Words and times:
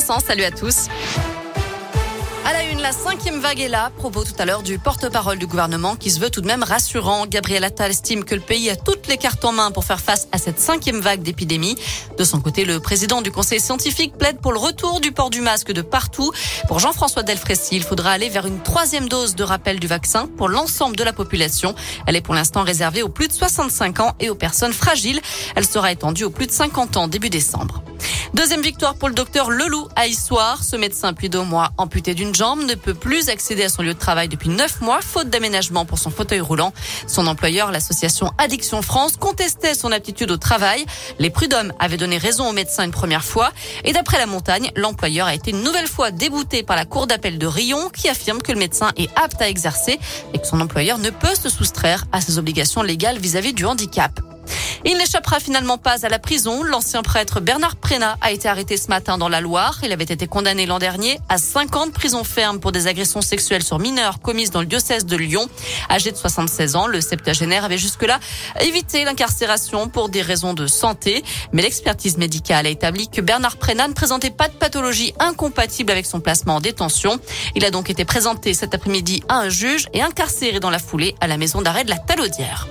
Salut 0.00 0.44
à 0.44 0.50
tous. 0.50 0.88
À 2.46 2.54
la 2.54 2.62
une, 2.64 2.80
la 2.80 2.92
cinquième 2.92 3.38
vague 3.38 3.60
est 3.60 3.68
là. 3.68 3.90
Propos 3.98 4.24
tout 4.24 4.32
à 4.38 4.46
l'heure 4.46 4.62
du 4.62 4.78
porte-parole 4.78 5.38
du 5.38 5.46
gouvernement 5.46 5.94
qui 5.94 6.10
se 6.10 6.18
veut 6.18 6.30
tout 6.30 6.40
de 6.40 6.46
même 6.46 6.62
rassurant. 6.62 7.26
Gabriel 7.26 7.64
Attal 7.64 7.90
estime 7.90 8.24
que 8.24 8.34
le 8.34 8.40
pays 8.40 8.70
a 8.70 8.76
toutes 8.76 9.06
les 9.08 9.18
cartes 9.18 9.44
en 9.44 9.52
main 9.52 9.70
pour 9.70 9.84
faire 9.84 10.00
face 10.00 10.26
à 10.32 10.38
cette 10.38 10.58
cinquième 10.58 11.00
vague 11.00 11.22
d'épidémie. 11.22 11.76
De 12.16 12.24
son 12.24 12.40
côté, 12.40 12.64
le 12.64 12.80
président 12.80 13.20
du 13.20 13.30
conseil 13.30 13.60
scientifique 13.60 14.16
plaide 14.16 14.40
pour 14.40 14.52
le 14.52 14.58
retour 14.58 15.00
du 15.00 15.12
port 15.12 15.28
du 15.28 15.42
masque 15.42 15.72
de 15.72 15.82
partout. 15.82 16.32
Pour 16.66 16.78
Jean-François 16.78 17.22
Delfrécy, 17.22 17.76
il 17.76 17.82
faudra 17.82 18.10
aller 18.12 18.30
vers 18.30 18.46
une 18.46 18.62
troisième 18.62 19.08
dose 19.08 19.34
de 19.34 19.44
rappel 19.44 19.78
du 19.78 19.86
vaccin 19.86 20.26
pour 20.38 20.48
l'ensemble 20.48 20.96
de 20.96 21.04
la 21.04 21.12
population. 21.12 21.74
Elle 22.06 22.16
est 22.16 22.22
pour 22.22 22.34
l'instant 22.34 22.62
réservée 22.62 23.02
aux 23.02 23.10
plus 23.10 23.28
de 23.28 23.34
65 23.34 24.00
ans 24.00 24.14
et 24.18 24.30
aux 24.30 24.34
personnes 24.34 24.72
fragiles. 24.72 25.20
Elle 25.56 25.66
sera 25.66 25.92
étendue 25.92 26.24
aux 26.24 26.30
plus 26.30 26.46
de 26.46 26.52
50 26.52 26.96
ans 26.96 27.06
début 27.06 27.30
décembre. 27.30 27.82
Deuxième 28.32 28.62
victoire 28.62 28.94
pour 28.94 29.08
le 29.08 29.14
docteur 29.14 29.50
Leloup 29.50 29.88
à 29.96 30.06
Issoire. 30.06 30.62
Ce 30.62 30.76
médecin, 30.76 31.12
plus 31.12 31.28
deux 31.28 31.42
mois 31.42 31.72
amputé 31.78 32.14
d'une 32.14 32.29
jambe, 32.34 32.62
ne 32.64 32.74
peut 32.74 32.94
plus 32.94 33.28
accéder 33.28 33.64
à 33.64 33.68
son 33.68 33.82
lieu 33.82 33.94
de 33.94 33.98
travail 33.98 34.28
depuis 34.28 34.48
neuf 34.48 34.80
mois, 34.80 35.00
faute 35.02 35.30
d'aménagement 35.30 35.84
pour 35.84 35.98
son 35.98 36.10
fauteuil 36.10 36.40
roulant. 36.40 36.72
Son 37.06 37.26
employeur, 37.26 37.70
l'association 37.70 38.30
Addiction 38.38 38.82
France, 38.82 39.16
contestait 39.16 39.74
son 39.74 39.92
aptitude 39.92 40.30
au 40.30 40.36
travail. 40.36 40.84
Les 41.18 41.30
prud'hommes 41.30 41.72
avaient 41.78 41.96
donné 41.96 42.18
raison 42.18 42.48
au 42.48 42.52
médecin 42.52 42.84
une 42.84 42.90
première 42.90 43.24
fois. 43.24 43.52
Et 43.84 43.92
d'après 43.92 44.18
la 44.18 44.26
montagne, 44.26 44.70
l'employeur 44.76 45.26
a 45.26 45.34
été 45.34 45.50
une 45.50 45.62
nouvelle 45.62 45.88
fois 45.88 46.10
débouté 46.10 46.62
par 46.62 46.76
la 46.76 46.84
cour 46.84 47.06
d'appel 47.06 47.38
de 47.38 47.46
Rion, 47.46 47.88
qui 47.90 48.08
affirme 48.08 48.42
que 48.42 48.52
le 48.52 48.58
médecin 48.58 48.92
est 48.96 49.10
apte 49.16 49.40
à 49.42 49.48
exercer 49.48 49.98
et 50.34 50.38
que 50.38 50.46
son 50.46 50.60
employeur 50.60 50.98
ne 50.98 51.10
peut 51.10 51.34
se 51.34 51.48
soustraire 51.48 52.04
à 52.12 52.20
ses 52.20 52.38
obligations 52.38 52.82
légales 52.82 53.18
vis-à-vis 53.18 53.50
-vis 53.50 53.54
du 53.54 53.66
handicap. 53.66 54.20
Il 54.84 54.96
n'échappera 54.96 55.40
finalement 55.40 55.76
pas 55.76 56.06
à 56.06 56.08
la 56.08 56.18
prison. 56.18 56.62
L'ancien 56.62 57.02
prêtre 57.02 57.40
Bernard 57.40 57.76
Prénat 57.76 58.16
a 58.22 58.32
été 58.32 58.48
arrêté 58.48 58.76
ce 58.78 58.88
matin 58.88 59.18
dans 59.18 59.28
la 59.28 59.40
Loire. 59.42 59.78
Il 59.82 59.92
avait 59.92 60.04
été 60.04 60.26
condamné 60.26 60.64
l'an 60.64 60.78
dernier 60.78 61.18
à 61.28 61.36
50 61.36 61.92
prisons 61.92 62.24
fermes 62.24 62.60
pour 62.60 62.72
des 62.72 62.86
agressions 62.86 63.20
sexuelles 63.20 63.62
sur 63.62 63.78
mineurs 63.78 64.20
commises 64.20 64.50
dans 64.50 64.60
le 64.60 64.66
diocèse 64.66 65.04
de 65.04 65.16
Lyon. 65.16 65.48
Âgé 65.90 66.12
de 66.12 66.16
76 66.16 66.76
ans, 66.76 66.86
le 66.86 67.00
septuagénaire 67.00 67.64
avait 67.64 67.78
jusque-là 67.78 68.18
évité 68.60 69.04
l'incarcération 69.04 69.88
pour 69.88 70.08
des 70.08 70.22
raisons 70.22 70.54
de 70.54 70.66
santé. 70.66 71.22
Mais 71.52 71.60
l'expertise 71.60 72.16
médicale 72.16 72.66
a 72.66 72.70
établi 72.70 73.08
que 73.08 73.20
Bernard 73.20 73.58
Prénat 73.58 73.88
ne 73.88 73.92
présentait 73.92 74.30
pas 74.30 74.48
de 74.48 74.54
pathologie 74.54 75.12
incompatible 75.18 75.92
avec 75.92 76.06
son 76.06 76.20
placement 76.20 76.56
en 76.56 76.60
détention. 76.60 77.20
Il 77.54 77.66
a 77.66 77.70
donc 77.70 77.90
été 77.90 78.06
présenté 78.06 78.54
cet 78.54 78.74
après-midi 78.74 79.22
à 79.28 79.40
un 79.40 79.50
juge 79.50 79.88
et 79.92 80.00
incarcéré 80.00 80.58
dans 80.58 80.70
la 80.70 80.78
foulée 80.78 81.14
à 81.20 81.26
la 81.26 81.36
maison 81.36 81.60
d'arrêt 81.60 81.84
de 81.84 81.90
la 81.90 81.98
Talaudière. 81.98 82.66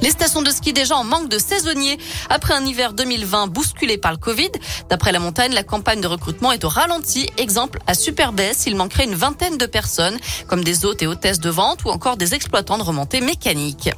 Les 0.00 0.10
stations 0.10 0.42
de 0.42 0.50
ski 0.50 0.72
déjà 0.72 0.96
en 0.96 1.04
manque 1.04 1.28
de 1.28 1.38
saisonniers 1.38 1.98
après 2.28 2.54
un 2.54 2.64
hiver 2.64 2.92
2020 2.92 3.46
bousculé 3.46 3.96
par 3.96 4.12
le 4.12 4.18
Covid. 4.18 4.50
D'après 4.90 5.12
la 5.12 5.18
montagne, 5.18 5.52
la 5.52 5.62
campagne 5.62 6.00
de 6.00 6.06
recrutement 6.06 6.52
est 6.52 6.64
au 6.64 6.68
ralenti. 6.68 7.30
Exemple, 7.38 7.78
à 7.86 7.94
Superbès, 7.94 8.64
il 8.66 8.76
manquerait 8.76 9.04
une 9.04 9.14
vingtaine 9.14 9.56
de 9.56 9.66
personnes, 9.66 10.18
comme 10.46 10.64
des 10.64 10.84
hôtes 10.84 11.02
et 11.02 11.06
hôtesses 11.06 11.40
de 11.40 11.50
vente 11.50 11.84
ou 11.84 11.90
encore 11.90 12.16
des 12.16 12.34
exploitants 12.34 12.78
de 12.78 12.82
remontées 12.82 13.20
mécaniques. 13.20 13.90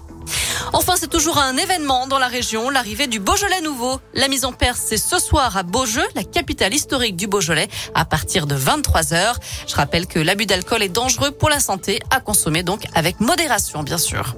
Enfin, 0.73 0.95
c'est 0.97 1.11
toujours 1.11 1.39
un 1.39 1.57
événement 1.57 2.07
dans 2.07 2.19
la 2.19 2.27
région, 2.27 2.71
l'arrivée 2.71 3.07
du 3.07 3.21
Beaujolais 3.21 3.61
nouveau. 3.61 4.01
La 4.15 4.29
mise 4.29 4.45
en 4.45 4.53
perce, 4.53 4.83
c'est 4.87 4.97
ce 4.97 5.19
soir 5.19 5.57
à 5.57 5.63
Beaujeu, 5.63 6.05
la 6.15 6.25
capitale 6.25 6.75
historique 6.75 7.17
du 7.17 7.27
Beaujolais, 7.27 7.69
à 7.95 8.05
partir 8.05 8.47
de 8.47 8.55
23 8.55 9.15
heures. 9.15 9.39
Je 9.67 9.75
rappelle 9.75 10.07
que 10.07 10.19
l'abus 10.19 10.47
d'alcool 10.47 10.83
est 10.83 10.89
dangereux 10.89 11.31
pour 11.31 11.49
la 11.49 11.61
santé, 11.61 12.01
à 12.11 12.21
consommer 12.21 12.63
donc 12.63 12.87
avec 12.95 13.21
modération, 13.21 13.83
bien 13.83 13.99
sûr. 13.99 14.35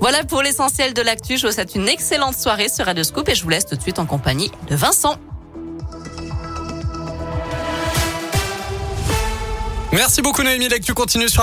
Voilà 0.00 0.22
pour 0.24 0.42
l'essentiel 0.42 0.94
de 0.94 1.02
l'actu. 1.02 1.36
Je 1.36 1.46
vous 1.46 1.52
souhaite 1.52 1.74
une 1.74 1.88
excellente 1.88 2.36
soirée 2.36 2.68
sur 2.68 2.86
Radio 2.86 3.02
Scoop 3.02 3.28
et 3.28 3.34
je 3.34 3.42
vous 3.42 3.50
laisse 3.50 3.66
tout 3.66 3.74
de 3.74 3.82
suite 3.82 3.98
en 3.98 4.06
compagnie 4.06 4.50
de 4.68 4.76
Vincent. 4.76 5.16
Merci 9.92 10.22
beaucoup 10.22 10.42
Noémie. 10.42 10.68
L'actu 10.68 10.94
continue 10.94 11.28
sur 11.28 11.36